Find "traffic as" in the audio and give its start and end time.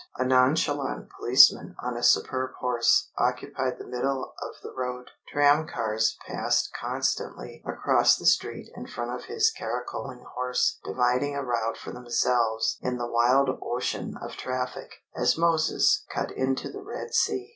14.31-15.37